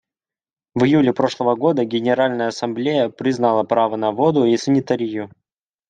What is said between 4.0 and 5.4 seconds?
воду и санитарию.